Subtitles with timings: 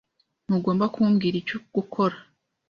[0.45, 2.15] Ntugomba kumbwira icyo gukora